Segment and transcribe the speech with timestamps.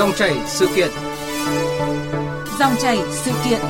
[0.00, 0.88] Dòng chảy sự kiện.
[2.58, 3.60] Dòng chảy sự kiện.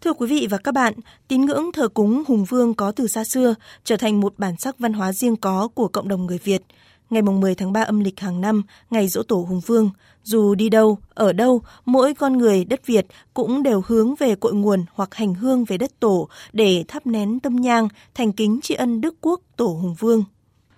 [0.00, 0.94] Thưa quý vị và các bạn,
[1.28, 4.78] tín ngưỡng thờ cúng Hùng Vương có từ xa xưa, trở thành một bản sắc
[4.78, 6.62] văn hóa riêng có của cộng đồng người Việt.
[7.10, 9.90] Ngày 10 tháng 3 âm lịch hàng năm, ngày dỗ tổ Hùng Vương,
[10.24, 14.54] dù đi đâu, ở đâu, mỗi con người đất Việt cũng đều hướng về cội
[14.54, 18.74] nguồn hoặc hành hương về đất tổ để thắp nén tâm nhang, thành kính tri
[18.74, 20.24] ân Đức Quốc Tổ Hùng Vương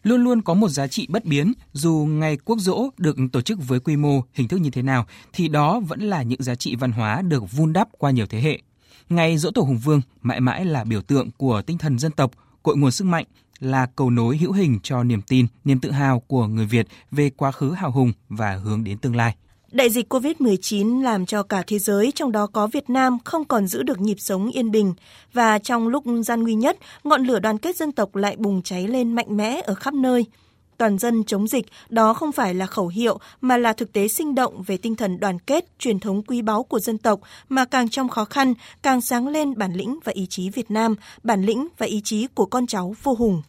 [0.04, 3.59] luôn luôn có một giá trị bất biến, dù ngày quốc dỗ được tổ chức
[3.68, 6.76] với quy mô, hình thức như thế nào, thì đó vẫn là những giá trị
[6.76, 8.60] văn hóa được vun đắp qua nhiều thế hệ.
[9.09, 12.30] Ngày dỗ tổ Hùng Vương mãi mãi là biểu tượng của tinh thần dân tộc,
[12.62, 13.24] cội nguồn sức mạnh,
[13.59, 17.30] là cầu nối hữu hình cho niềm tin, niềm tự hào của người Việt về
[17.30, 19.37] quá khứ hào hùng và hướng đến tương lai.
[19.74, 23.66] Đại dịch COVID-19 làm cho cả thế giới, trong đó có Việt Nam, không còn
[23.66, 24.95] giữ được nhịp sống yên bình.
[25.32, 28.88] Và trong lúc gian nguy nhất, ngọn lửa đoàn kết dân tộc lại bùng cháy
[28.88, 30.26] lên mạnh mẽ ở khắp nơi–
[30.79, 34.35] toàn dân chống dịch, đó không phải là khẩu hiệu mà là thực tế sinh
[34.35, 37.88] động về tinh thần đoàn kết, truyền thống quý báu của dân tộc mà càng
[37.88, 41.68] trong khó khăn, càng sáng lên bản lĩnh và ý chí Việt Nam, bản lĩnh
[41.79, 43.43] và ý chí của con cháu vô hùng.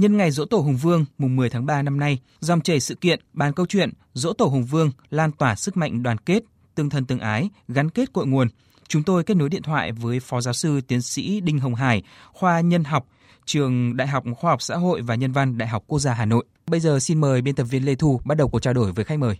[0.00, 2.94] Nhân ngày Dỗ Tổ Hùng Vương mùng 10 tháng 3 năm nay, dòng chảy sự
[2.94, 6.42] kiện, bàn câu chuyện Dỗ Tổ Hùng Vương lan tỏa sức mạnh đoàn kết,
[6.74, 8.48] tương thân tương ái, gắn kết cội nguồn.
[8.88, 12.02] Chúng tôi kết nối điện thoại với Phó Giáo sư Tiến sĩ Đinh Hồng Hải,
[12.32, 13.06] khoa Nhân học,
[13.44, 16.24] trường Đại học Khoa học Xã hội và Nhân văn Đại học Quốc gia Hà
[16.24, 16.44] Nội.
[16.66, 19.04] Bây giờ xin mời biên tập viên Lê Thu bắt đầu cuộc trao đổi với
[19.04, 19.36] khách mời.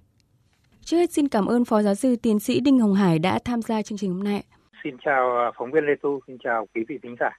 [0.85, 3.63] Trước hết xin cảm ơn Phó Giáo sư Tiến sĩ Đinh Hồng Hải đã tham
[3.63, 4.45] gia chương trình hôm nay.
[4.85, 7.31] Xin chào à, phóng viên Lê Thu, xin chào quý vị thính giả.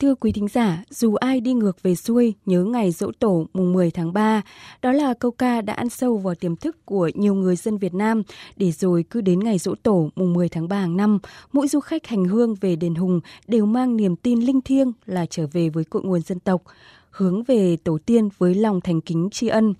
[0.00, 3.72] Thưa quý thính giả, dù ai đi ngược về xuôi nhớ ngày dỗ tổ mùng
[3.72, 4.42] 10 tháng 3,
[4.82, 7.94] đó là câu ca đã ăn sâu vào tiềm thức của nhiều người dân Việt
[7.94, 8.22] Nam
[8.56, 11.18] để rồi cứ đến ngày dỗ tổ mùng 10 tháng 3 hàng năm,
[11.52, 15.26] mỗi du khách hành hương về đền Hùng đều mang niềm tin linh thiêng là
[15.26, 16.62] trở về với cội nguồn dân tộc,
[17.10, 19.74] hướng về tổ tiên với lòng thành kính tri ân.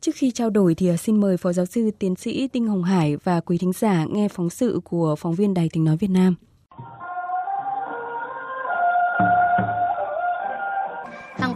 [0.00, 2.82] Trước khi trao đổi thì à, xin mời Phó Giáo sư Tiến sĩ Tinh Hồng
[2.82, 6.10] Hải và quý thính giả nghe phóng sự của phóng viên Đài Tiếng Nói Việt
[6.10, 6.34] Nam.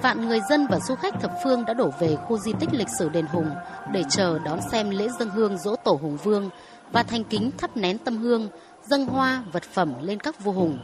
[0.02, 2.88] Vạn người dân và du khách thập phương đã đổ về khu di tích lịch
[2.98, 3.50] sử đền Hùng
[3.92, 6.50] để chờ đón xem lễ dân hương dỗ tổ Hùng Vương
[6.92, 8.48] và thành kính thắp nén tâm hương,
[8.86, 10.78] dâng hoa, vật phẩm lên các vua hùng.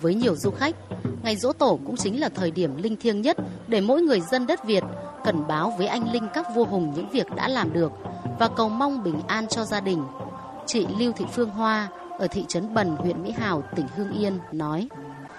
[0.00, 0.76] Với nhiều du khách,
[1.22, 3.36] ngày dỗ tổ cũng chính là thời điểm linh thiêng nhất
[3.68, 4.84] để mỗi người dân đất Việt
[5.24, 7.92] cần báo với anh linh các vua hùng những việc đã làm được
[8.38, 10.04] và cầu mong bình an cho gia đình.
[10.66, 11.88] Chị Lưu Thị Phương Hoa
[12.18, 14.88] ở thị trấn Bần, huyện Mỹ Hào, tỉnh Hương Yên nói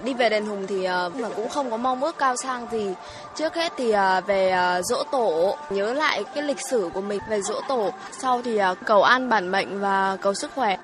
[0.04, 2.94] đi về đền hùng thì ờ, mà cũng không có mong ước cao sang gì.
[3.36, 7.20] Trước hết thì ờ, về ờ, dỗ tổ, nhớ lại cái lịch sử của mình
[7.30, 7.90] về dỗ tổ.
[8.22, 10.78] Sau thì cầu an bản mệnh và cầu sức khỏe.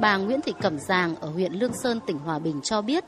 [0.00, 3.04] Bà Nguyễn Thị Cẩm Giàng ở huyện Lương Sơn, tỉnh Hòa Bình cho biết,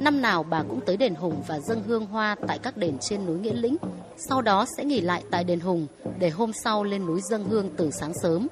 [0.00, 3.26] năm nào bà cũng tới đền Hùng và dâng hương hoa tại các đền trên
[3.26, 3.76] núi Nghĩa Lĩnh.
[4.16, 5.86] Sau đó sẽ nghỉ lại tại đền Hùng
[6.18, 8.48] để hôm sau lên núi dâng hương từ sáng sớm.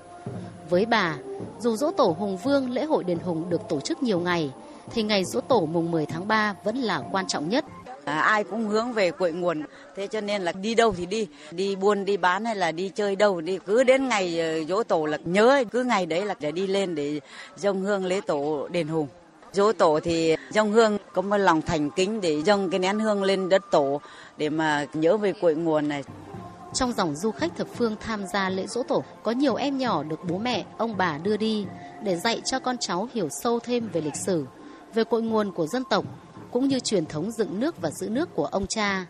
[0.70, 1.16] Với bà,
[1.58, 4.50] dù dỗ tổ Hùng Vương lễ hội đền Hùng được tổ chức nhiều ngày
[4.92, 7.64] thì ngày dỗ tổ mùng 10 tháng 3 vẫn là quan trọng nhất.
[8.04, 9.62] À, ai cũng hướng về cội nguồn,
[9.96, 12.88] thế cho nên là đi đâu thì đi, đi buôn đi bán hay là đi
[12.94, 16.34] chơi đâu đi, cứ đến ngày ờ, dỗ tổ là nhớ, cứ ngày đấy là
[16.40, 17.20] để đi lên để
[17.56, 19.06] dâng hương lễ tổ đền hùng.
[19.52, 23.22] Dỗ tổ thì dâng hương có một lòng thành kính để dâng cái nén hương
[23.22, 24.00] lên đất tổ
[24.36, 26.04] để mà nhớ về cội nguồn này.
[26.74, 30.02] Trong dòng du khách thập phương tham gia lễ dỗ tổ, có nhiều em nhỏ
[30.02, 31.66] được bố mẹ, ông bà đưa đi
[32.02, 34.46] để dạy cho con cháu hiểu sâu thêm về lịch sử,
[34.94, 36.04] về cội nguồn của dân tộc
[36.50, 39.06] cũng như truyền thống dựng nước và giữ nước của ông cha.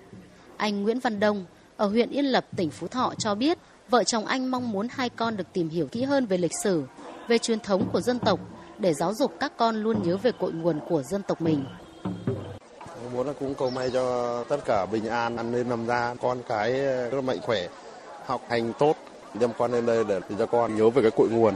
[0.56, 1.44] Anh Nguyễn Văn Đông
[1.76, 3.58] ở huyện Yên Lập, tỉnh Phú Thọ cho biết
[3.88, 6.84] vợ chồng anh mong muốn hai con được tìm hiểu kỹ hơn về lịch sử,
[7.28, 8.40] về truyền thống của dân tộc
[8.78, 11.64] để giáo dục các con luôn nhớ về cội nguồn của dân tộc mình.
[13.12, 16.38] Muốn là cũng cầu may cho tất cả bình an, ăn nên nằm ra, con
[16.48, 17.68] cái rất là mạnh khỏe,
[18.26, 18.96] học hành tốt,
[19.34, 21.54] đem con lên đây để cho con nhớ về cái cội nguồn,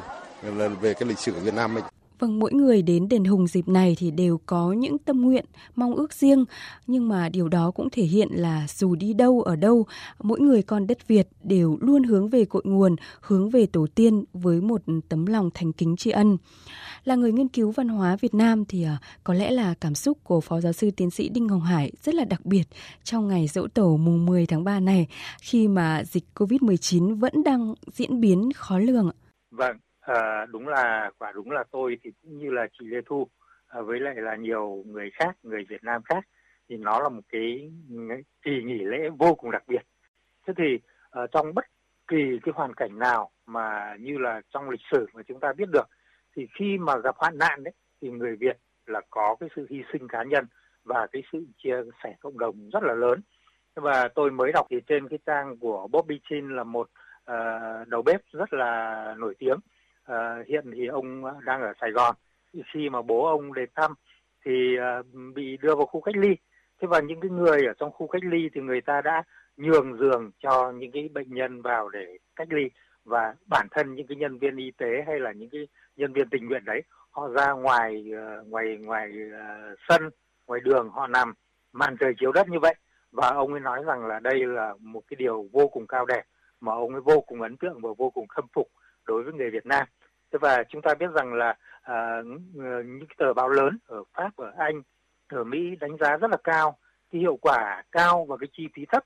[0.80, 1.84] về cái lịch sử Việt Nam mình.
[2.24, 5.44] Vâng, mỗi người đến đền Hùng dịp này thì đều có những tâm nguyện,
[5.74, 6.44] mong ước riêng,
[6.86, 9.86] nhưng mà điều đó cũng thể hiện là dù đi đâu ở đâu,
[10.22, 14.24] mỗi người con đất Việt đều luôn hướng về cội nguồn, hướng về tổ tiên
[14.32, 16.36] với một tấm lòng thành kính tri ân.
[17.04, 20.18] Là người nghiên cứu văn hóa Việt Nam thì à, có lẽ là cảm xúc
[20.24, 22.64] của Phó Giáo sư Tiến sĩ Đinh Hồng Hải rất là đặc biệt
[23.02, 25.06] trong ngày dỗ tổ mùng 10 tháng 3 này
[25.40, 29.10] khi mà dịch COVID-19 vẫn đang diễn biến khó lường.
[29.50, 33.28] Vâng, à, đúng là quả đúng là tôi thì cũng như là chị Lê Thu
[33.66, 36.24] à, với lại là nhiều người khác người Việt Nam khác
[36.68, 37.72] thì nó là một cái
[38.42, 39.82] kỳ nghỉ lễ vô cùng đặc biệt.
[40.46, 40.78] Thế thì
[41.10, 41.64] à, trong bất
[42.08, 45.68] kỳ cái hoàn cảnh nào mà như là trong lịch sử mà chúng ta biết
[45.72, 45.88] được
[46.36, 48.56] thì khi mà gặp hoạn nạn đấy thì người Việt
[48.86, 50.46] là có cái sự hy sinh cá nhân
[50.84, 53.20] và cái sự chia sẻ cộng đồng rất là lớn.
[53.74, 56.90] Và tôi mới đọc thì trên cái trang của Bobby Chin là một
[57.30, 59.58] uh, đầu bếp rất là nổi tiếng
[60.12, 62.14] uh, hiện thì ông đang ở Sài Gòn.
[62.72, 63.94] Khi mà bố ông đến thăm
[64.44, 66.36] thì uh, bị đưa vào khu cách ly.
[66.80, 69.22] Thế và những cái người ở trong khu cách ly thì người ta đã
[69.56, 72.70] nhường giường cho những cái bệnh nhân vào để cách ly.
[73.04, 76.28] Và bản thân những cái nhân viên y tế hay là những cái nhân viên
[76.28, 80.10] tình nguyện đấy họ ra ngoài uh, ngoài ngoài uh, sân
[80.46, 81.34] ngoài đường họ nằm
[81.72, 82.74] màn trời chiếu đất như vậy.
[83.12, 86.22] Và ông ấy nói rằng là đây là một cái điều vô cùng cao đẹp
[86.60, 88.68] mà ông ấy vô cùng ấn tượng và vô cùng khâm phục
[89.06, 89.86] đối với người Việt Nam.
[90.32, 92.22] Thế và chúng ta biết rằng là à,
[92.84, 94.82] những tờ báo lớn ở Pháp, ở Anh,
[95.28, 96.76] ở Mỹ đánh giá rất là cao
[97.12, 99.04] cái hiệu quả cao và cái chi phí thấp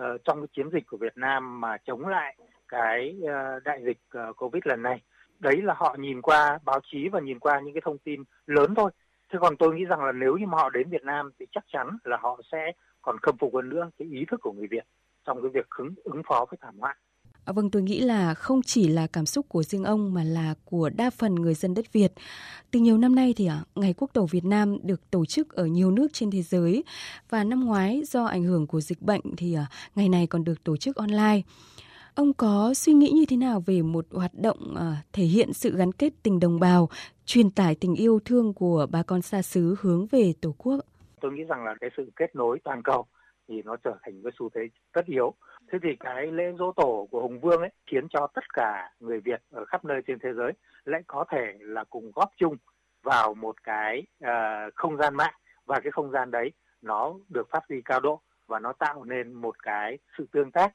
[0.00, 2.36] uh, trong cái chiến dịch của Việt Nam mà chống lại
[2.68, 5.00] cái uh, đại dịch uh, Covid lần này.
[5.38, 8.74] Đấy là họ nhìn qua báo chí và nhìn qua những cái thông tin lớn
[8.74, 8.90] thôi.
[9.32, 11.64] Thế còn tôi nghĩ rằng là nếu như mà họ đến Việt Nam thì chắc
[11.72, 14.84] chắn là họ sẽ còn khâm phục hơn nữa cái ý thức của người Việt
[15.24, 16.96] trong cái việc ứng, ứng phó với thảm họa.
[17.44, 20.54] À, vâng, tôi nghĩ là không chỉ là cảm xúc của riêng ông mà là
[20.64, 22.12] của đa phần người dân đất Việt.
[22.70, 25.66] Từ nhiều năm nay thì à, Ngày Quốc tổ Việt Nam được tổ chức ở
[25.66, 26.84] nhiều nước trên thế giới
[27.30, 30.64] và năm ngoái do ảnh hưởng của dịch bệnh thì à, ngày này còn được
[30.64, 31.40] tổ chức online.
[32.14, 35.76] Ông có suy nghĩ như thế nào về một hoạt động à, thể hiện sự
[35.76, 36.88] gắn kết tình đồng bào,
[37.24, 40.80] truyền tải tình yêu thương của bà con xa xứ hướng về Tổ quốc?
[41.20, 43.06] Tôi nghĩ rằng là cái sự kết nối toàn cầu
[43.48, 44.60] thì nó trở thành cái xu thế
[44.92, 45.34] tất yếu.
[45.74, 49.20] Thế thì cái lễ dỗ tổ của Hùng Vương ấy khiến cho tất cả người
[49.20, 50.52] Việt ở khắp nơi trên thế giới
[50.84, 52.56] lại có thể là cùng góp chung
[53.02, 55.34] vào một cái uh, không gian mạng
[55.66, 59.32] và cái không gian đấy nó được phát huy cao độ và nó tạo nên
[59.32, 60.72] một cái sự tương tác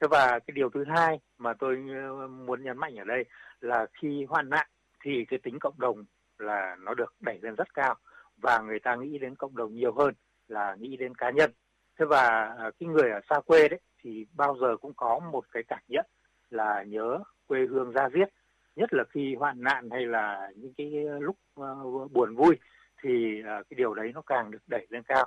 [0.00, 3.24] Thế và cái điều thứ hai mà tôi ờ, muốn nhấn mạnh ở đây
[3.60, 4.66] là khi hoạn nạn
[5.04, 6.04] thì cái tính cộng đồng
[6.38, 7.94] là nó được đẩy lên rất cao
[8.36, 10.14] và người ta nghĩ đến cộng đồng nhiều hơn
[10.48, 11.50] là nghĩ đến cá nhân.
[11.98, 15.44] Thế và ờ, cái người ở xa quê đấy thì bao giờ cũng có một
[15.52, 16.06] cái cảm nhận
[16.50, 18.28] là nhớ quê hương ra viết
[18.76, 22.58] nhất là khi hoạn nạn hay là những cái ờ, lúc uh, buồn vui
[23.02, 25.26] thì uh, cái điều đấy nó càng được đẩy lên cao.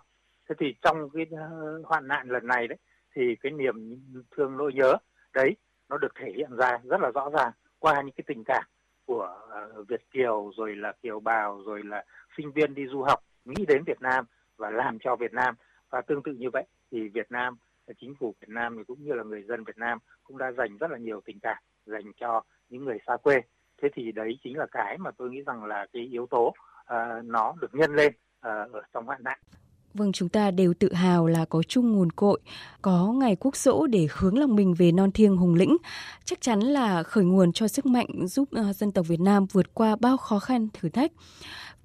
[0.50, 2.78] Thế thì trong cái uh, hoạn nạn lần này đấy
[3.16, 3.76] thì cái niềm
[4.38, 4.98] thương nỗi nhớ
[5.34, 5.56] đấy
[5.90, 8.64] nó được thể hiện ra rất là rõ ràng qua những cái tình cảm
[9.06, 9.40] của
[9.80, 12.04] uh, Việt kiều rồi là kiều bào rồi là
[12.38, 14.26] sinh viên đi du học nghĩ đến Việt Nam
[14.58, 15.56] và làm cho Việt Nam
[15.90, 17.58] và tương tự như vậy thì Việt Nam
[18.02, 20.92] chính phủ Việt Nam cũng như là người dân Việt Nam cũng đã dành rất
[20.92, 23.42] là nhiều tình cảm dành cho những người xa quê
[23.82, 27.26] thế thì đấy chính là cái mà tôi nghĩ rằng là cái yếu tố uh,
[27.26, 29.40] nó được nhân lên uh, ở trong hoạn nạn
[29.94, 32.40] Vâng, chúng ta đều tự hào là có chung nguồn cội,
[32.82, 35.78] có ngày quốc dỗ để hướng lòng mình về non thiêng hùng lĩnh.
[36.26, 39.74] Chắc chắn là khởi nguồn cho sức mạnh giúp uh, dân tộc Việt Nam vượt
[39.74, 41.12] qua bao khó khăn, thử thách.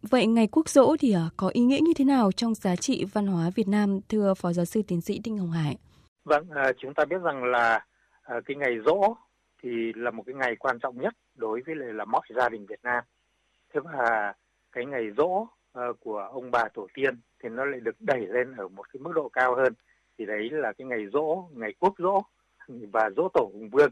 [0.03, 3.05] Vậy ngày quốc dỗ thì uh, có ý nghĩa như thế nào trong giá trị
[3.13, 5.77] văn hóa Việt Nam, thưa Phó Giáo sư Tiến sĩ Đinh Hồng Hải?
[6.29, 7.85] Vâng, à, chúng ta biết rằng là
[8.23, 9.17] à, cái ngày rỗ
[9.63, 12.67] thì là một cái ngày quan trọng nhất đối với lại là mọi gia đình
[12.67, 13.05] Việt Nam.
[13.75, 14.35] Thế và
[14.73, 18.53] cái ngày rỗ à, của ông bà tổ tiên thì nó lại được đẩy lên
[18.57, 19.73] ở một cái mức độ cao hơn.
[20.19, 22.23] Thì đấy là cái ngày rỗ ngày quốc rỗ
[22.69, 23.91] và rỗ tổ hùng vương.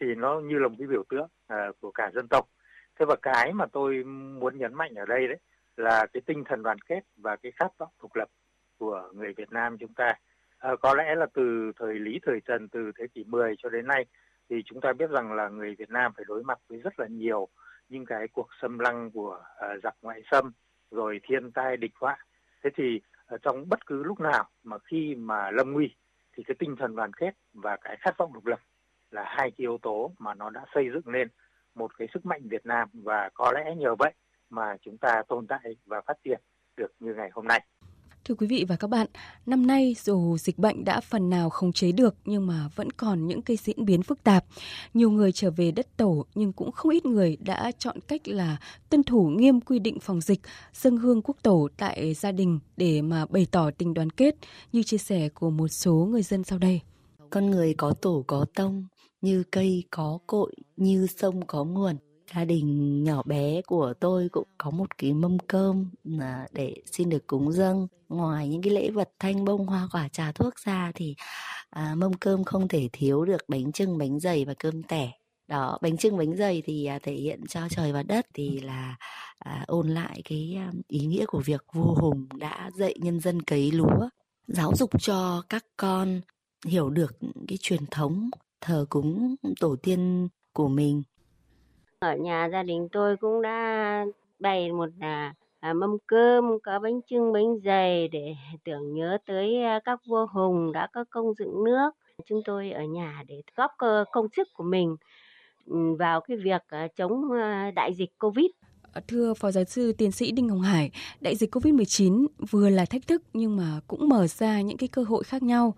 [0.00, 2.48] Thì nó như là một cái biểu tượng à, của cả dân tộc.
[2.98, 4.04] Thế và cái mà tôi
[4.40, 5.38] muốn nhấn mạnh ở đây đấy
[5.76, 8.28] là cái tinh thần đoàn kết và cái khát vọng độc lập
[8.78, 10.14] của người Việt Nam chúng ta
[10.58, 13.86] à, có lẽ là từ thời Lý thời Trần từ thế kỷ 10 cho đến
[13.86, 14.06] nay
[14.50, 17.06] thì chúng ta biết rằng là người Việt Nam phải đối mặt với rất là
[17.06, 17.48] nhiều
[17.88, 20.52] những cái cuộc xâm lăng của uh, giặc ngoại xâm
[20.90, 22.18] rồi thiên tai địch họa
[22.64, 23.00] thế thì
[23.34, 25.94] uh, trong bất cứ lúc nào mà khi mà lâm nguy
[26.36, 28.60] thì cái tinh thần đoàn kết và cái khát vọng độc lập
[29.10, 31.28] là hai cái yếu tố mà nó đã xây dựng lên
[31.74, 34.12] một cái sức mạnh Việt Nam và có lẽ nhờ vậy
[34.50, 36.40] mà chúng ta tồn tại và phát triển
[36.76, 37.64] được như ngày hôm nay.
[38.28, 39.06] Thưa quý vị và các bạn,
[39.46, 43.26] năm nay dù dịch bệnh đã phần nào khống chế được nhưng mà vẫn còn
[43.26, 44.44] những cái diễn biến phức tạp.
[44.94, 48.56] Nhiều người trở về đất tổ nhưng cũng không ít người đã chọn cách là
[48.90, 50.40] tuân thủ nghiêm quy định phòng dịch,
[50.74, 54.34] dân hương quốc tổ tại gia đình để mà bày tỏ tình đoàn kết
[54.72, 56.80] như chia sẻ của một số người dân sau đây.
[57.30, 58.86] Con người có tổ có tông,
[59.20, 61.96] như cây có cội, như sông có nguồn
[62.34, 65.90] gia đình nhỏ bé của tôi cũng có một cái mâm cơm
[66.52, 67.86] để xin được cúng dâng.
[68.08, 71.14] Ngoài những cái lễ vật thanh bông hoa quả trà thuốc ra thì
[71.70, 75.12] à, mâm cơm không thể thiếu được bánh trưng bánh dày và cơm tẻ.
[75.48, 78.96] Đó bánh trưng bánh dày thì à, thể hiện cho trời và đất thì là
[79.38, 83.42] à, ôn lại cái à, ý nghĩa của việc vua hùng đã dạy nhân dân
[83.42, 84.08] cấy lúa
[84.46, 86.20] giáo dục cho các con
[86.66, 87.18] hiểu được
[87.48, 88.30] cái truyền thống
[88.60, 91.02] thờ cúng tổ tiên của mình
[92.00, 94.04] ở nhà gia đình tôi cũng đã
[94.38, 99.62] bày một à, à, mâm cơm, có bánh trưng, bánh dày để tưởng nhớ tới
[99.62, 101.90] à, các vua hùng đã có công dựng nước.
[102.26, 103.70] Chúng tôi ở nhà để góp
[104.12, 104.96] công sức của mình
[105.66, 108.46] ừ, vào cái việc à, chống à, đại dịch Covid.
[108.92, 110.90] Ờ, thưa Phó Giáo sư Tiến sĩ Đinh Hồng Hải,
[111.20, 115.02] đại dịch COVID-19 vừa là thách thức nhưng mà cũng mở ra những cái cơ
[115.02, 115.74] hội khác nhau.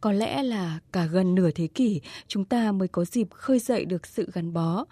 [0.00, 3.84] Có lẽ là cả gần nửa thế kỷ chúng ta mới có dịp khơi dậy
[3.84, 4.84] được sự gắn bó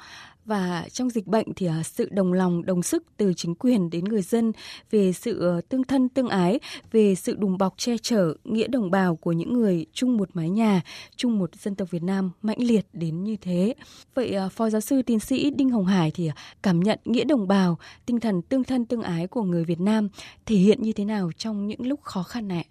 [0.45, 4.05] và trong dịch bệnh thì à, sự đồng lòng đồng sức từ chính quyền đến
[4.05, 4.53] người dân
[4.91, 6.61] về sự ờ, tương thân tương ái
[6.93, 10.51] về sự đùm bọc che chở nghĩa đồng bào của những người chung một mái
[10.51, 10.81] nhà
[11.17, 13.75] chung một dân tộc Việt Nam mãnh liệt đến như thế.
[14.15, 17.25] Vậy à, phó giáo sư tiến sĩ Đinh Hồng Hải thì à, cảm nhận nghĩa
[17.25, 20.09] đồng bào tinh thần tương thân tương ái của người Việt Nam
[20.47, 22.67] thể hiện như thế nào trong những lúc khó khăn này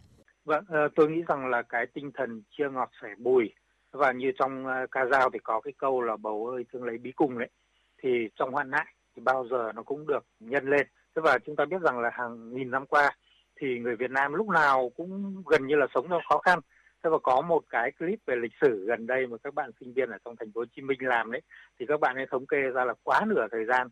[0.45, 3.53] Vâng, ờ, tôi nghĩ rằng là cái tinh thần chia ngọt sẻ bùi
[3.91, 6.97] và như trong ờ, ca dao thì có cái câu là bầu ơi thương lấy
[6.97, 7.49] bí cùng đấy
[8.03, 10.87] thì trong hoạn nạn thì bao giờ nó cũng được nhân lên.
[11.15, 13.11] Thế và chúng ta biết rằng là hàng nghìn năm qua
[13.55, 16.59] thì người Việt Nam lúc nào cũng gần như là sống trong khó khăn.
[17.03, 19.93] Thế và có một cái clip về lịch sử gần đây mà các bạn sinh
[19.93, 21.41] viên ở trong thành phố Hồ Chí Minh làm đấy,
[21.79, 23.87] thì các bạn ấy thống kê ra là quá nửa thời gian,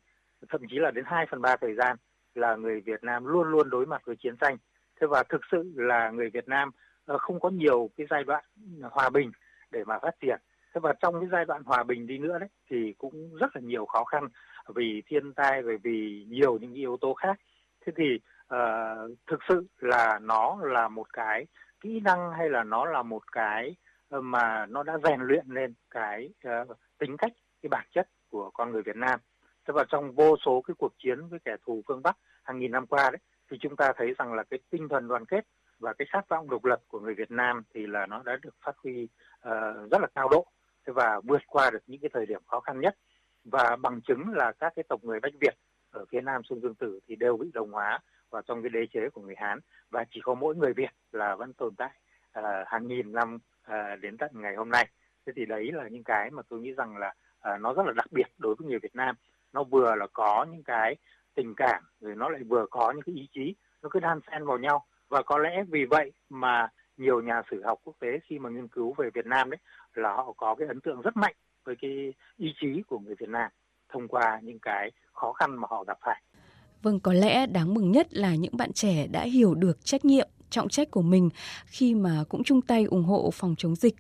[0.50, 1.98] thậm chí là đến 2 phần ba thời gian
[2.36, 4.58] là người Việt Nam luôn luôn đối mặt với chiến tranh.
[5.02, 6.72] Thế và thực sự là người Việt Nam
[7.06, 8.44] ờ, không có nhiều cái giai đoạn
[8.92, 9.32] hòa bình
[9.72, 10.40] để mà phát triển
[10.80, 13.86] và trong cái giai đoạn hòa bình đi nữa đấy thì cũng rất là nhiều
[13.86, 14.28] khó khăn
[14.68, 17.40] vì thiên tai về vì nhiều những yếu tố khác.
[17.86, 18.20] Thế thì
[18.56, 21.46] uh, thực sự là nó là một cái
[21.82, 23.76] kỹ năng hay là nó là một cái
[24.10, 28.50] ờ, mà nó đã rèn luyện lên cái uh, tính cách cái bản chất của
[28.54, 29.20] con người Việt Nam.
[29.68, 32.72] Thế và trong vô số cái cuộc chiến với kẻ thù phương Bắc hàng nghìn
[32.72, 33.20] năm qua đấy
[33.52, 35.46] thì chúng ta thấy rằng là cái tinh thần đoàn kết
[35.80, 38.56] và cái khát vọng độc lập của người Việt Nam thì là nó đã được
[38.66, 40.46] phát huy uh, rất là cao độ
[40.86, 42.96] và vượt qua được những cái thời điểm khó khăn nhất
[43.44, 45.56] và bằng chứng là các cái tộc người Bách Việt
[45.92, 48.86] ở phía Nam sông Dương Tử thì đều bị đồng hóa vào trong cái đế
[48.94, 49.60] chế của người Hán
[49.90, 51.92] và chỉ có mỗi người Việt là vẫn tồn tại
[52.40, 53.36] uh, hàng nghìn năm
[53.68, 54.88] uh, đến tận ngày hôm nay.
[55.26, 57.14] Thế thì đấy là những cái mà tôi nghĩ rằng là
[57.54, 59.16] uh, nó rất là đặc biệt đối với người Việt Nam.
[59.54, 60.96] Nó vừa là có những cái
[61.36, 64.46] tình cảm rồi nó lại vừa có những cái ý chí nó cứ đan xen
[64.46, 66.68] vào nhau và có lẽ vì vậy mà
[66.98, 69.60] nhiều nhà sử học quốc tế khi mà nghiên cứu về Việt Nam đấy
[69.94, 73.30] là họ có cái ấn tượng rất mạnh với cái ý chí của người Việt
[73.30, 73.52] Nam
[73.90, 76.22] thông qua những cái khó khăn mà họ gặp phải.
[76.82, 80.28] Vâng, có lẽ đáng mừng nhất là những bạn trẻ đã hiểu được trách nhiệm
[80.50, 81.30] trọng trách của mình
[81.66, 83.96] khi mà cũng chung tay ủng hộ phòng chống dịch.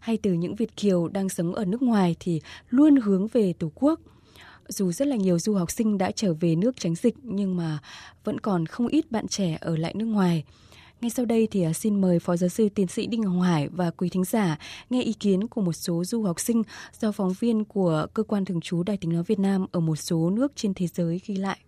[0.00, 3.72] Hay từ những Việt kiều đang sống ở nước ngoài thì luôn hướng về Tổ
[3.74, 4.00] quốc.
[4.68, 7.78] Dù rất là nhiều du học sinh đã trở về nước tránh dịch nhưng mà
[8.24, 10.44] vẫn còn không ít bạn trẻ ở lại nước ngoài.
[11.02, 13.68] Ngay sau đây thì à, xin mời Phó Giáo sư Tiến sĩ Đinh Hồng Hải
[13.68, 14.58] và quý thính giả
[14.90, 16.62] nghe ý kiến của một số du học sinh
[17.00, 19.96] do phóng viên của Cơ quan Thường trú Đài tiếng nói Việt Nam ở một
[19.96, 21.58] số nước trên thế giới ghi lại.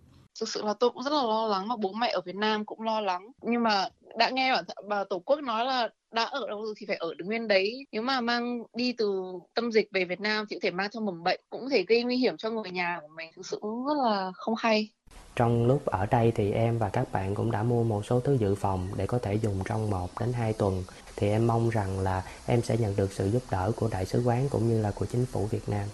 [0.41, 2.65] Thực sự là tôi cũng rất là lo lắng và bố mẹ ở Việt Nam
[2.65, 3.33] cũng lo lắng.
[3.43, 3.89] Nhưng mà
[4.19, 7.25] đã nghe bản bà Tổ quốc nói là đã ở đâu thì phải ở được
[7.25, 7.87] nguyên đấy.
[7.93, 9.23] Nếu mà mang đi từ
[9.55, 11.85] tâm dịch về Việt Nam thì có thể mang theo mầm bệnh, cũng có thể
[11.89, 13.31] gây nguy hiểm cho người nhà của mình.
[13.37, 14.89] Thực sự cũng rất là không hay.
[15.37, 18.37] Trong lúc ở đây thì em và các bạn cũng đã mua một số thứ
[18.41, 20.85] dự phòng để có thể dùng trong 1 đến 2 tuần.
[21.17, 24.23] Thì em mong rằng là em sẽ nhận được sự giúp đỡ của đại sứ
[24.25, 25.89] quán cũng như là của chính phủ Việt Nam.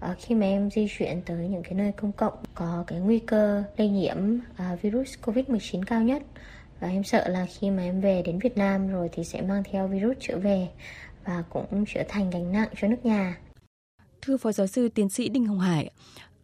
[0.00, 3.18] À, khi mà em di chuyển tới những cái nơi công cộng có cái nguy
[3.18, 4.16] cơ lây nhiễm
[4.56, 6.22] à, virus Covid-19 cao nhất
[6.80, 9.62] và em sợ là khi mà em về đến Việt Nam rồi thì sẽ mang
[9.72, 10.68] theo virus trở về
[11.24, 13.38] và cũng trở thành gánh nặng cho nước nhà.
[14.22, 15.90] Thưa Phó Giáo sư Tiến sĩ Đinh Hồng Hải,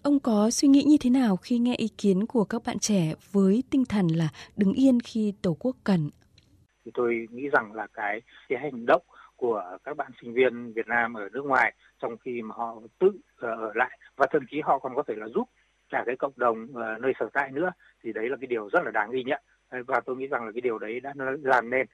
[0.05, 3.15] Ông có suy nghĩ như thế nào khi nghe ý kiến của các bạn trẻ
[3.33, 6.11] với tinh thần là đứng yên khi Tổ quốc cần?
[6.85, 9.03] Thì tôi nghĩ rằng là cái cái hành động
[9.45, 13.11] của các bạn sinh viên Việt Nam ở nước ngoài, trong khi mà họ tự
[13.37, 13.99] ờ, ở lại.
[14.17, 15.49] Và thậm chí họ còn có thể là giúp
[15.89, 17.71] cả cái cộng đồng ờ, nơi sở tại nữa.
[18.03, 19.43] Thì đấy là cái điều rất là đáng ghi nhận.
[19.69, 21.87] Ờ, và tôi nghĩ rằng là cái điều đấy đã làm nên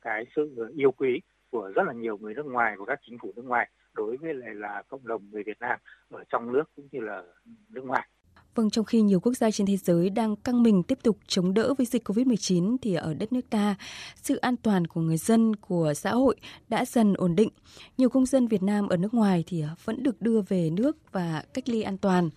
[0.00, 3.32] cái sự yêu quý của rất là nhiều người nước ngoài của các chính phủ
[3.36, 5.78] nước ngoài đối với lại là cộng đồng người Việt Nam
[6.10, 7.22] ở trong nước cũng như là
[7.68, 8.08] nước ngoài.
[8.56, 11.54] Vâng, trong khi nhiều quốc gia trên thế giới đang căng mình tiếp tục chống
[11.54, 13.74] đỡ với dịch COVID-19 thì ở đất nước ta,
[14.22, 16.36] sự an toàn của người dân, của xã hội
[16.68, 17.48] đã dần ổn định.
[17.98, 20.96] Nhiều công dân Việt Nam ở nước ngoài thì ờ, vẫn được đưa về nước
[21.12, 22.30] và cách ly an toàn.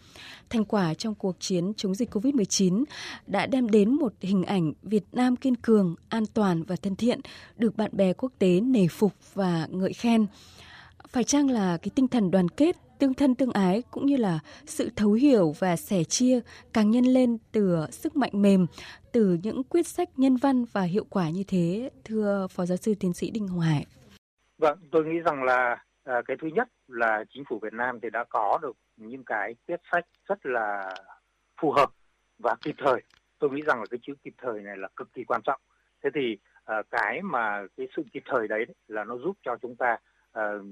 [0.49, 2.83] Thành quả trong cuộc chiến chống dịch COVID-19
[3.27, 7.19] đã đem đến một hình ảnh Việt Nam kiên cường, an toàn và thân thiện,
[7.57, 10.25] được bạn bè quốc tế nể phục và ngợi khen
[11.09, 14.39] phải chăng là cái tinh thần đoàn kết tương thân tương ái cũng như là
[14.65, 16.39] sự thấu hiểu và sẻ chia
[16.73, 18.65] càng nhân lên từ sức mạnh mềm
[19.13, 22.93] từ những quyết sách nhân văn và hiệu quả như thế thưa phó giáo sư
[22.99, 23.85] tiến sĩ đinh hồng hải.
[24.57, 28.09] Vâng tôi nghĩ rằng là à, cái thứ nhất là chính phủ việt nam thì
[28.09, 30.95] đã có được những cái quyết sách rất là
[31.61, 31.89] phù hợp
[32.39, 33.01] và kịp thời.
[33.39, 35.61] Tôi nghĩ rằng là cái chữ kịp thời này là cực kỳ quan trọng.
[36.03, 39.75] Thế thì à, cái mà cái sự kịp thời đấy là nó giúp cho chúng
[39.75, 39.97] ta
[40.39, 40.65] uh,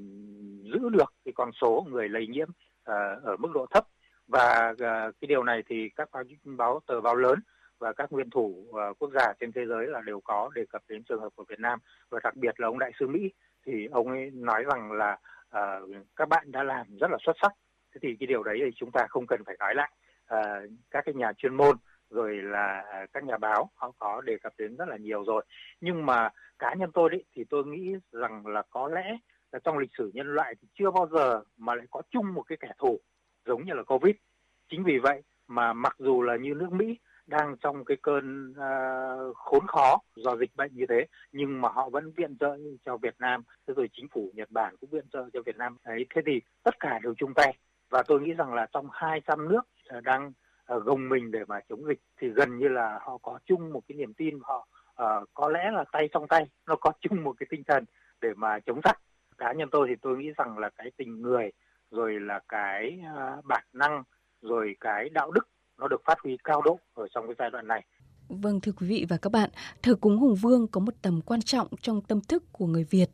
[0.63, 3.83] giữ được cái con số người lây nhiễm uh, ở mức độ thấp.
[4.27, 4.77] Và uh,
[5.21, 7.39] cái điều này thì các báo, báo tờ báo lớn
[7.79, 10.81] và các nguyên thủ uh, quốc gia trên thế giới là đều có đề cập
[10.87, 11.79] đến trường hợp của Việt Nam.
[12.09, 13.31] Và đặc biệt là ông đại sứ Mỹ
[13.65, 15.17] thì ông ấy nói rằng là
[15.57, 17.51] uh, các bạn đã làm rất là xuất sắc.
[17.93, 19.91] Thế thì cái điều đấy thì chúng ta không cần phải nói lại.
[20.33, 21.77] Uh, các cái nhà chuyên môn
[22.09, 22.83] rồi là
[23.13, 25.45] các nhà báo họ có đề cập đến rất là nhiều rồi.
[25.81, 29.17] Nhưng mà cá nhân tôi đấy thì tôi nghĩ rằng là có lẽ
[29.63, 32.57] trong lịch sử nhân loại thì chưa bao giờ mà lại có chung một cái
[32.61, 32.99] kẻ thù
[33.45, 34.15] giống như là covid.
[34.69, 36.97] Chính vì vậy mà mặc dù là như nước mỹ
[37.27, 41.89] đang trong cái cơn uh, khốn khó do dịch bệnh như thế nhưng mà họ
[41.89, 43.43] vẫn viện trợ cho Việt Nam.
[43.67, 45.77] Thế rồi chính phủ Nhật Bản cũng viện trợ cho Việt Nam.
[45.83, 47.57] Ấy thế thì tất cả đều chung tay.
[47.89, 50.31] Và tôi nghĩ rằng là trong 200 nước à, đang
[50.73, 53.81] uh, gồng mình để mà chống dịch thì gần như là họ có chung một
[53.87, 54.67] cái niềm tin họ
[55.03, 57.85] uh, có lẽ là tay trong tay nó có chung một cái tinh thần
[58.21, 58.99] để mà chống giặc
[59.37, 61.51] cá nhân tôi thì tôi nghĩ rằng là cái tình người
[61.91, 64.03] rồi là cái à, bản năng
[64.41, 67.67] rồi cái đạo đức nó được phát huy cao độ ở trong cái giai đoạn
[67.67, 67.85] này.
[68.29, 69.49] Vâng thưa quý vị và các bạn,
[69.81, 73.09] thờ cúng Hùng Vương có một tầm quan trọng trong tâm thức của người Việt.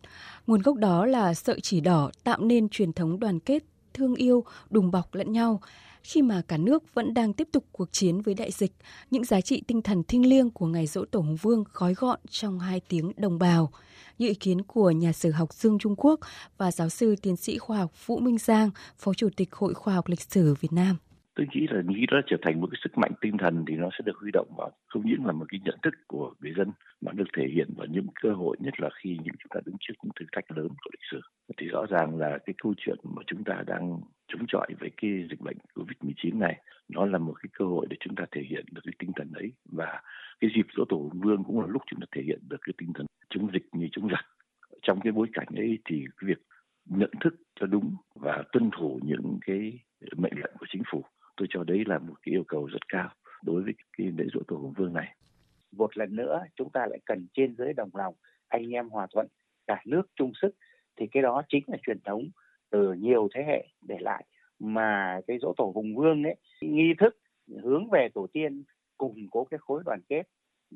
[0.48, 3.64] Nguồn gốc đó là sợi chỉ đỏ tạo nên truyền thống đoàn kết,
[3.94, 5.62] thương yêu, đùm bọc lẫn nhau.
[6.04, 8.72] Khi mà cả nước vẫn đang tiếp tục cuộc chiến với đại dịch,
[9.12, 12.20] những giá trị tinh thần thiêng liêng của ngày dỗ tổ Hùng Vương gói gọn
[12.30, 13.70] trong hai tiếng đồng bào.
[14.18, 16.20] Như ý kiến của nhà sử học Dương Trung Quốc
[16.58, 19.94] và giáo sư tiến sĩ khoa học Vũ Minh Giang, Phó Chủ tịch Hội Khoa
[19.94, 20.98] học Lịch sử Việt Nam
[21.36, 23.90] tôi nghĩ là nghĩ đó trở thành một cái sức mạnh tinh thần thì nó
[23.92, 26.72] sẽ được huy động vào không những là một cái nhận thức của người dân
[27.02, 29.76] mà được thể hiện vào những cơ hội nhất là khi những chúng ta đứng
[29.80, 31.22] trước những thử thách lớn của lịch sử
[31.58, 34.02] thì rõ ràng là cái câu chuyện mà chúng ta đang
[34.34, 36.62] chống chọi với cái dịch bệnh covid 19 này.
[36.90, 39.32] Nó là một cái cơ hội để chúng ta thể hiện được cái tinh thần
[39.34, 40.02] ấy và
[40.40, 42.74] cái dịp dỗ tổ hùng vương cũng là lúc chúng ta thể hiện được cái
[42.78, 44.26] tinh thần chống dịch như chống giặc.
[44.82, 46.42] Trong cái bối cảnh ấy thì cái việc
[46.86, 49.80] nhận thức cho đúng và tuân thủ những cái
[50.18, 51.04] mệnh lệnh của chính phủ,
[51.38, 53.10] tôi cho đấy là một cái yêu cầu rất cao
[53.44, 55.16] đối với cái lễ dỗ tổ hùng vương này.
[55.72, 58.16] Một lần nữa, chúng ta lại cần trên dưới đồng lòng
[58.48, 59.28] anh em hòa thuận,
[59.68, 60.56] cả nước chung sức,
[60.96, 62.30] thì cái đó chính là truyền thống
[62.74, 64.26] từ nhiều thế hệ để lại,
[64.60, 67.18] mà cái dỗ tổ hùng vương ấy, nghi thức
[67.64, 68.64] hướng về tổ tiên
[68.98, 70.24] cùng cố cái khối đoàn kết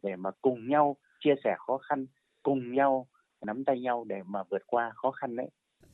[0.04, 2.06] để mà cùng nhau chia sẻ khó khăn,
[2.44, 3.08] cùng nhau
[3.46, 5.50] nắm tay nhau để mà vượt qua khó khăn đấy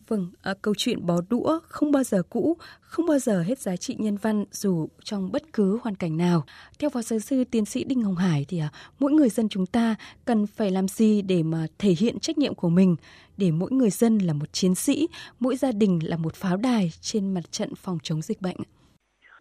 [0.08, 3.76] Vâng, à, câu chuyện bó đũa không bao giờ cũ, không bao giờ hết giá
[3.76, 6.44] trị nhân văn dù trong bất cứ hoàn cảnh nào.
[6.80, 9.66] Theo phó giáo sư tiến sĩ Đinh Hồng Hải thì à, mỗi người dân chúng
[9.66, 12.96] ta cần phải làm gì để mà thể hiện trách nhiệm của mình,
[13.38, 15.08] để mỗi người dân là một chiến sĩ,
[15.40, 18.58] mỗi gia đình là một pháo đài trên mặt trận phòng chống dịch bệnh.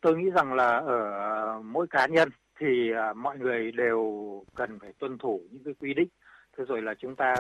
[0.03, 2.29] Tôi nghĩ rằng là ở mỗi cá nhân
[2.61, 4.01] thì à, mọi người đều
[4.55, 6.09] cần phải tuân thủ những cái quy định
[6.57, 7.35] thế rồi là chúng ta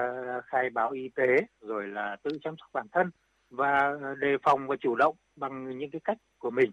[0.46, 3.10] khai báo y tế rồi là tự chăm sóc bản thân
[3.50, 6.70] và đề phòng và chủ động bằng những cái cách của mình.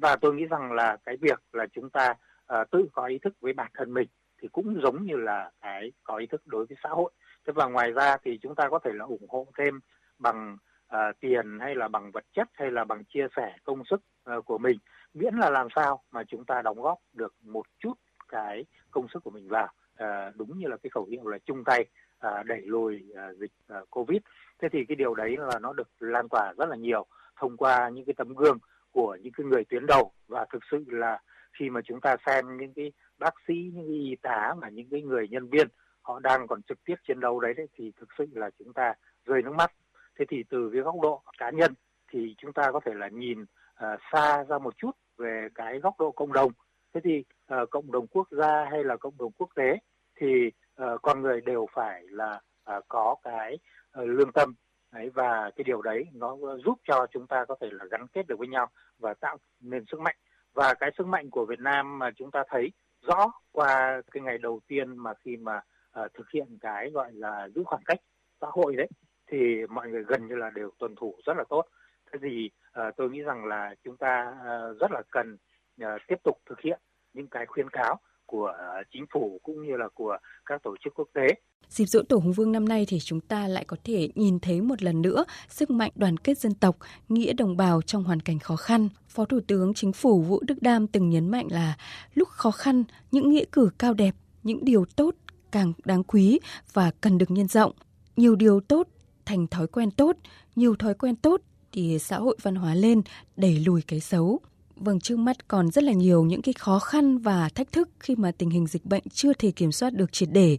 [0.00, 2.14] Và tôi nghĩ rằng là cái việc là chúng ta
[2.52, 4.08] uh, tự có ý thức với bản thân mình
[4.42, 7.12] thì cũng giống như là cái có ý thức đối với xã hội.
[7.46, 9.80] Thế và ngoài ra thì chúng ta có thể là ủng hộ thêm
[10.18, 10.56] bằng
[10.94, 14.00] uh, tiền hay là bằng vật chất hay là bằng chia sẻ công sức
[14.36, 14.78] uh, của mình.
[15.14, 17.94] Miễn là làm sao mà chúng ta đóng góp được một chút
[18.28, 19.68] cái công sức của mình vào.
[20.02, 21.84] À, đúng như là cái khẩu hiệu là chung tay
[22.18, 24.18] à, đẩy lùi à, dịch à, covid.
[24.58, 27.88] Thế thì cái điều đấy là nó được lan tỏa rất là nhiều thông qua
[27.88, 28.58] những cái tấm gương
[28.92, 30.12] của những cái người tuyến đầu.
[30.28, 31.18] Và thực sự là
[31.58, 34.88] khi mà chúng ta xem những cái bác sĩ những cái y tá và những
[34.90, 35.68] cái người nhân viên
[36.02, 38.94] họ đang còn trực tiếp chiến đấu đấy, đấy thì thực sự là chúng ta
[39.24, 39.72] rơi nước mắt.
[40.18, 41.74] Thế thì từ cái góc độ cá nhân
[42.08, 45.94] thì chúng ta có thể là nhìn uh, xa ra một chút về cái góc
[45.98, 46.52] độ cộng đồng.
[46.94, 49.78] Thế thì uh, cộng đồng quốc gia hay là cộng đồng quốc tế
[50.22, 50.50] thì
[50.82, 52.40] uh, con người đều phải là
[52.76, 53.58] uh, có cái
[54.00, 54.54] uh, lương tâm.
[54.92, 58.26] Đấy và cái điều đấy nó giúp cho chúng ta có thể là gắn kết
[58.26, 58.66] được với nhau
[58.98, 60.16] và tạo nên sức mạnh.
[60.54, 64.38] Và cái sức mạnh của Việt Nam mà chúng ta thấy rõ qua cái ngày
[64.38, 65.60] đầu tiên mà khi mà
[66.00, 67.98] uh, thực hiện cái gọi là giữ khoảng cách
[68.40, 68.88] xã hội đấy
[69.30, 71.66] thì mọi người gần như là đều tuân thủ rất là tốt.
[72.12, 75.36] Thế thì uh, tôi nghĩ rằng là chúng ta uh, rất là cần
[75.84, 76.80] uh, tiếp tục thực hiện
[77.12, 78.00] những cái khuyến cáo
[78.32, 78.52] của
[78.92, 80.16] chính phủ cũng như là của
[80.46, 81.26] các tổ chức quốc tế.
[81.68, 84.60] Dịp dỗ Tổ Hùng Vương năm nay thì chúng ta lại có thể nhìn thấy
[84.60, 86.76] một lần nữa sức mạnh đoàn kết dân tộc,
[87.08, 88.88] nghĩa đồng bào trong hoàn cảnh khó khăn.
[89.08, 91.76] Phó Thủ tướng Chính phủ Vũ Đức Đam từng nhấn mạnh là
[92.14, 95.14] lúc khó khăn, những nghĩa cử cao đẹp, những điều tốt
[95.52, 96.40] càng đáng quý
[96.72, 97.72] và cần được nhân rộng.
[98.16, 98.88] Nhiều điều tốt
[99.24, 100.16] thành thói quen tốt,
[100.56, 101.40] nhiều thói quen tốt
[101.72, 103.02] thì xã hội văn hóa lên
[103.36, 104.40] đẩy lùi cái xấu.
[104.84, 108.16] Vâng, trước mắt còn rất là nhiều những cái khó khăn và thách thức khi
[108.18, 110.58] mà tình hình dịch bệnh chưa thể kiểm soát được triệt để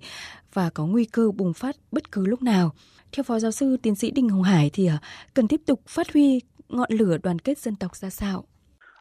[0.53, 2.71] và có nguy cơ bùng phát bất cứ lúc nào.
[3.11, 4.97] Theo Phó Giáo sư Tiến sĩ Đinh Hồng Hải thì à,
[5.33, 8.43] cần tiếp tục phát huy ngọn lửa đoàn kết dân tộc ra sao?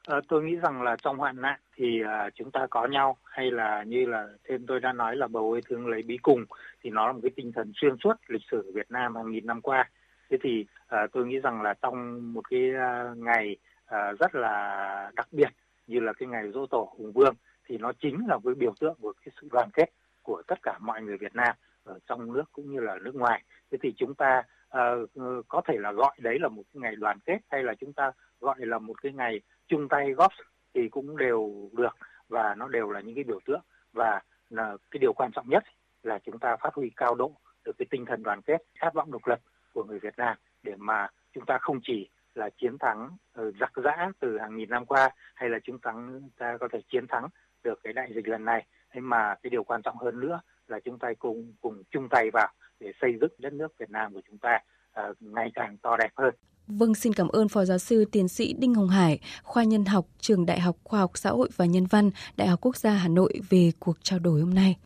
[0.06, 3.50] À, tôi nghĩ rằng là trong hoạn nạn thì à, chúng ta có nhau hay
[3.50, 6.44] là như là thêm tôi đã nói là bầu ơi thương lấy bí cùng
[6.82, 9.46] thì nó là một cái tinh thần xuyên suốt lịch sử Việt Nam hàng nghìn
[9.46, 9.90] năm qua.
[10.30, 13.56] Thế thì à, tôi nghĩ rằng là trong một cái à, ngày
[13.92, 15.48] à, rất là đặc biệt
[15.86, 17.34] như là cái ngày dỗ tổ hùng vương
[17.66, 19.90] thì nó chính là cái biểu tượng của cái sự đoàn kết
[20.22, 23.42] của tất cả mọi người Việt Nam ở trong nước cũng như là nước ngoài.
[23.70, 24.42] Thế thì chúng ta
[24.78, 25.10] uh,
[25.48, 28.12] có thể là gọi đấy là một cái ngày đoàn kết hay là chúng ta
[28.40, 30.32] gọi là một cái ngày chung tay góp
[30.74, 31.96] thì cũng đều được
[32.28, 35.64] và nó đều là những cái biểu tượng và là cái điều quan trọng nhất
[36.02, 37.32] là chúng ta phát huy cao độ
[37.64, 39.40] được cái tinh thần đoàn kết khát vọng độc lập
[39.74, 43.72] của người Việt Nam để mà chúng ta không chỉ là chiến thắng ờ, giặc
[43.84, 47.28] giã từ hàng nghìn năm qua hay là chúng thắng ta có thể chiến thắng
[47.64, 50.80] được cái đại dịch lần này nhưng mà cái điều quan trọng hơn nữa là
[50.84, 52.48] chúng ta cùng cùng chung tay vào
[52.80, 54.58] để xây dựng đất nước Việt Nam của chúng ta
[55.00, 56.34] uh, ngày càng to đẹp hơn.
[56.66, 60.06] Vâng, xin cảm ơn Phó Giáo sư Tiến sĩ Đinh Hồng Hải, khoa nhân học,
[60.18, 63.08] trường Đại học Khoa học Xã hội và Nhân văn, Đại học Quốc gia Hà
[63.08, 64.76] Nội về cuộc trao đổi hôm nay.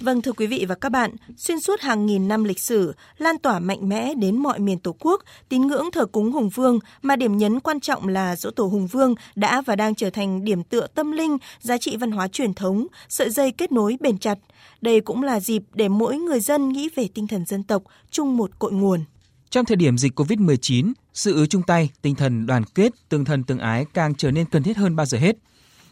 [0.00, 3.38] Vâng thưa quý vị và các bạn, xuyên suốt hàng nghìn năm lịch sử, lan
[3.38, 7.16] tỏa mạnh mẽ đến mọi miền Tổ quốc, tín ngưỡng thờ cúng Hùng Vương mà
[7.16, 10.62] điểm nhấn quan trọng là dỗ tổ Hùng Vương đã và đang trở thành điểm
[10.62, 14.38] tựa tâm linh, giá trị văn hóa truyền thống, sợi dây kết nối bền chặt.
[14.80, 18.36] Đây cũng là dịp để mỗi người dân nghĩ về tinh thần dân tộc, chung
[18.36, 19.04] một cội nguồn.
[19.50, 23.58] Trong thời điểm dịch COVID-19, sự chung tay, tinh thần đoàn kết, tương thân tương
[23.58, 25.36] ái càng trở nên cần thiết hơn bao giờ hết.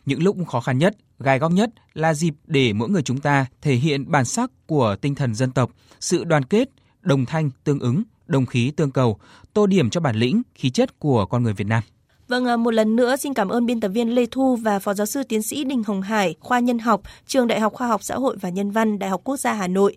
[0.07, 3.47] Những lúc khó khăn nhất, gai góc nhất là dịp để mỗi người chúng ta
[3.63, 6.69] thể hiện bản sắc của tinh thần dân tộc, sự đoàn kết,
[7.01, 9.19] đồng thanh tương ứng, đồng khí tương cầu,
[9.53, 11.83] tô điểm cho bản lĩnh, khí chất của con người Việt Nam.
[12.29, 14.95] Vâng, à, một lần nữa xin cảm ơn biên tập viên Lê Thu và Phó
[14.95, 18.03] Giáo sư Tiến sĩ Đinh Hồng Hải, khoa nhân học, Trường Đại học Khoa học
[18.03, 19.97] Xã hội và Nhân văn, Đại học Quốc gia Hà Nội